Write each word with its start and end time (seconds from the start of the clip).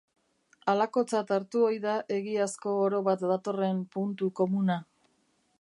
Halakotzat 0.71 1.33
hartu 1.35 1.61
ohi 1.67 1.77
da 1.85 1.93
egiazko 2.17 2.75
oro 2.89 3.05
bat 3.11 3.29
datorren 3.35 3.87
puntu 3.97 4.35
komuna. 4.41 4.83